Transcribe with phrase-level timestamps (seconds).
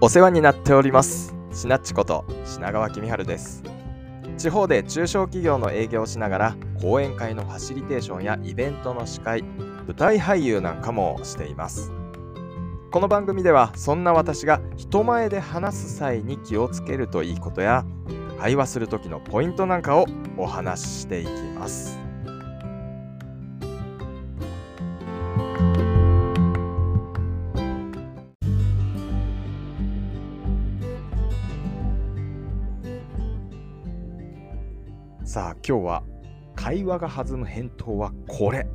[0.00, 1.34] お世話になっております。
[1.52, 3.64] しなっちこと品川公春です。
[4.36, 11.90] 地方で中小企業の営業をしながら講演会のファシリテーションやイベントの司会舞台俳優なんかもしています。
[12.92, 17.84] この番組ではそんな私が人前で話す際に気をつけるといいことや
[18.38, 20.06] 会話する時のポイントなんかを
[20.36, 22.07] お話ししていきます。
[35.38, 36.02] さあ今日は
[36.56, 38.66] 会話が弾む返答はこれ。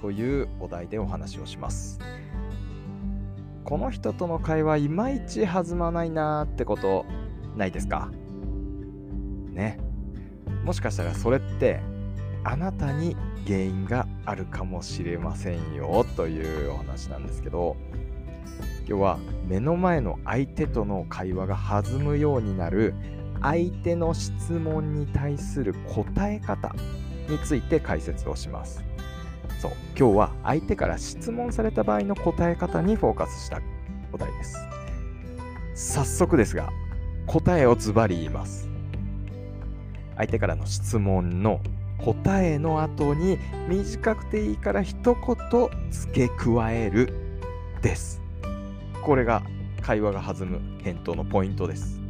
[0.00, 1.98] というお題でお話をします。
[3.64, 7.04] この人との会話いまいち弾まないなーってこと
[7.56, 8.08] ないですか？
[9.50, 9.80] ね。
[10.62, 11.80] もしかしたらそれって
[12.44, 16.06] あなたに原因があるかもしれませんよ。
[16.14, 17.76] というお話なんですけど
[18.86, 22.94] 今日は目の前の相手との会話が弾むようになる
[23.44, 26.74] 相手の質問に対する答え方
[27.28, 28.82] について解説をします。
[29.60, 33.60] そう今日は相手から質問された場合の答え方にフォーカスした
[34.14, 34.56] お題です。
[35.74, 36.70] 早速ですが
[37.26, 38.70] 答えをズバリ言います。
[40.16, 41.60] 相手からの質問の
[41.98, 47.12] 答えの後に短くていいから一言付け加える
[47.82, 48.22] です。
[49.02, 49.42] これが
[49.82, 52.03] 会話が弾む返答のポイントです。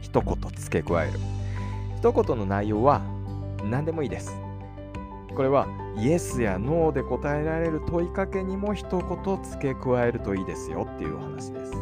[0.00, 1.18] 一言付け加える。
[1.98, 3.02] 一言の内容は
[3.64, 4.36] 何でもいいです。
[5.34, 5.66] これは
[5.98, 11.72] イエスやノーで答えられる問いかけにも一言付け加えるといいですよっていうお話です。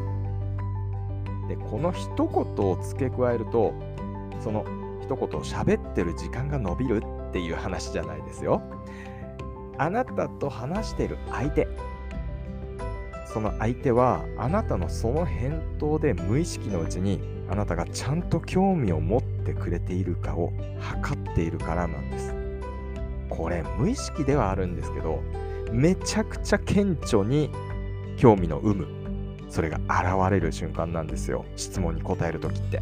[1.49, 3.75] で、この一言を付け加えると、
[4.41, 4.65] その
[5.03, 8.63] 一言を喋ってる時間が伸びるっていう話じゃないですよ。
[9.77, 11.69] あなたと話してる相手、
[13.35, 22.35] その相手はあなたのその返答で無意識のうちにあなたがちゃんと興味を持ってくれているかを測っているからなんです。
[23.29, 25.21] これ無意識ではあるんですけど
[25.73, 27.51] めちゃくちゃ顕著に
[28.17, 28.87] 興味の有無
[29.49, 32.81] それが現れる瞬間なんですよ質問に答える時って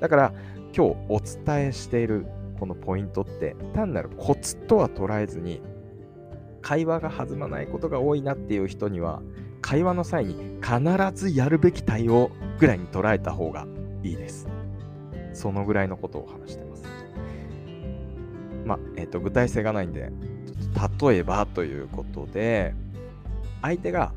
[0.00, 0.32] だから
[0.76, 2.26] 今日お伝えしている
[2.60, 5.60] このポイントって単なるコツとは捉えずに
[6.62, 9.22] 会話が弾まないことが多いなっていう人には
[9.64, 10.78] 会話の際に必
[11.14, 13.66] ずやるべき対応ぐらいに捉えた方が
[14.02, 14.46] いいです。
[15.32, 16.84] そのぐらいのことを話してます。
[18.66, 20.12] まあ、えっ、ー、と、具体性がないんで、
[21.00, 22.74] 例えばということで、
[23.62, 24.12] 相手が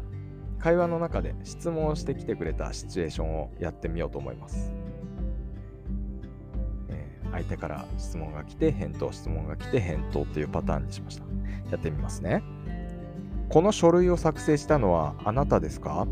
[0.59, 4.74] 会話の中で質問をしてきてくれたシチュエーションをやってみようと思います。
[6.90, 11.24] えー、相手から質問が来て、返答、質問が来て、返答というパターンにしました。
[11.72, 12.44] やってみますね。
[13.50, 16.06] この書類を作成したのはあなたですか？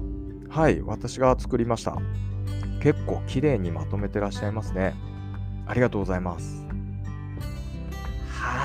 [0.49, 1.97] はい、私が作りました。
[2.81, 4.95] 結構綺麗にまとめてらっしゃいますね。
[5.67, 6.65] ありがとうございます。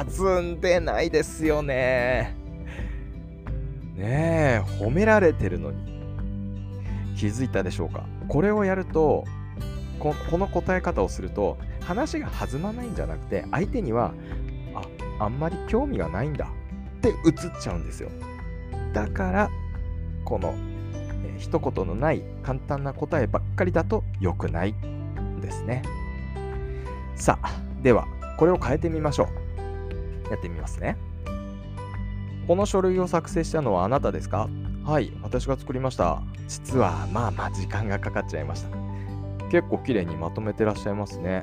[0.07, 2.37] 弾んでないですよね。
[3.97, 5.91] ねえ、褒められてるのに。
[7.17, 8.05] 気づいたでしょうか？
[8.29, 9.25] これをやると
[9.99, 14.15] こ、この答え方をすると、話が弾まないんじゃなくて、相手には、
[15.19, 16.47] あ、あんまり興味がないんだ
[16.99, 17.15] って映っ
[17.61, 18.11] ちゃうんですよ。
[18.93, 19.51] だから
[20.25, 20.55] この、
[21.25, 24.75] えー、一言のない簡単な答えばっかりだと良くない
[25.41, 25.83] ですね。
[27.17, 27.53] さあ、
[27.83, 28.07] では
[28.39, 29.29] これを変えてみましょ
[30.27, 30.31] う。
[30.31, 30.97] やってみますね。
[32.47, 34.49] この書類を作成したのはあなたですか？
[34.85, 36.23] はい、私が作りました。
[36.49, 38.69] 実はまあまあ時間がかかっちゃいました。
[39.51, 41.43] 結構綺麗にまとめてらっしゃいますね。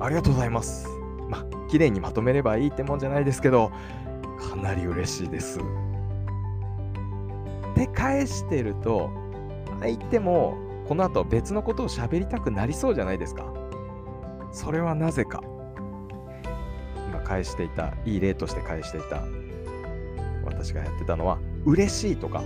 [0.00, 0.88] ありがとうございます。
[1.28, 3.72] まあ、綺麗にまとめればいいってもんじゃないですけど、
[4.50, 5.58] かなり嬉しいです。
[7.76, 9.10] て返してると
[9.80, 10.56] 相手も
[10.88, 13.52] この後別のことを喋りたくなりそうじゃないですか。
[14.52, 15.42] それはなぜか。
[17.08, 19.22] 今返していたいい例として返していた
[20.44, 22.42] 私がやってたのは嬉しいとか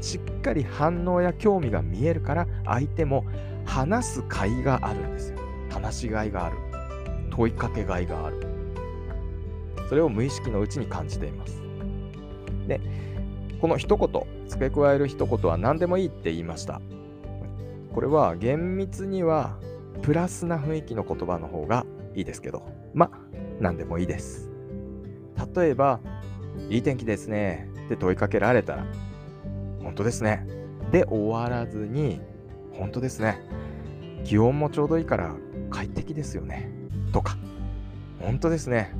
[0.00, 3.24] しっかり反応や興味が見えるから相手も
[3.64, 5.38] 話す甲斐があるんですよ。
[5.70, 6.56] 話しがいがある。
[7.30, 8.46] 問いかけがいがある。
[9.88, 11.62] それを無意識のうちに感じています。
[12.66, 12.80] で
[13.60, 16.80] この一言、付け加える一言は何でもいいって言いました。
[17.94, 19.58] これは厳密には
[20.02, 22.62] プラスな雰囲気の言葉の方がいいですけど、
[22.94, 23.10] ま、
[23.60, 24.50] 何でもいいです。
[25.54, 26.00] 例えば、
[26.68, 28.86] いい天気ですねって問いかけられたら、
[29.82, 30.46] 本当ですね。
[30.90, 32.20] で終わらずに、
[32.72, 33.40] 本当ですね。
[34.24, 35.34] 気温もちょうどいいから
[35.70, 36.70] 快適ですよね。
[37.12, 37.36] とか、
[38.20, 38.94] 本当ですね。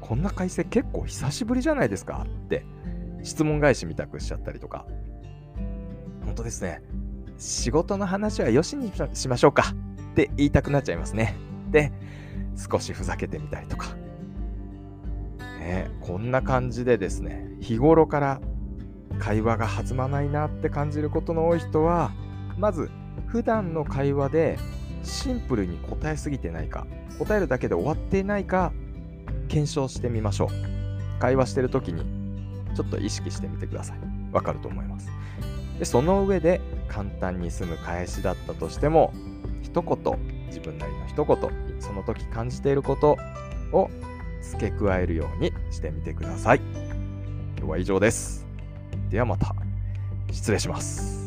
[0.00, 2.66] こんな快晴結構久しぶりじゃないですかって
[3.24, 4.86] 質問返しみたくしちゃったりとか、
[6.24, 6.82] 本当ですね。
[7.38, 9.74] 仕事の話はよしにしましょうか
[10.12, 11.34] って言いたくなっちゃいますね。
[11.70, 11.90] で、
[12.56, 13.88] 少しふざけてみたりとか。
[15.58, 18.40] ね、こんな感じでですね、日頃から
[19.18, 22.12] 会話が弾まないなって感じることの多い人は、
[22.58, 22.90] まず
[23.26, 24.58] 普段の会話で
[25.02, 26.86] シンプルに答えすぎてないか、
[27.18, 28.72] 答えるだけで終わっていないか、
[29.48, 31.20] 検証してみましょう。
[31.20, 32.23] 会話してる時に
[32.74, 33.98] ちょっと意識してみてください。
[34.32, 35.08] わかると思います。
[35.78, 39.12] で、その上で簡単に済む返しだったとしても、
[39.62, 43.16] 一言、自分なりの一言、その時感じていること
[43.72, 43.90] を
[44.42, 46.60] 付け加えるようにしてみてください。
[47.56, 48.46] 今日は以上です。
[49.10, 49.54] ではまた。
[50.32, 51.23] 失礼します。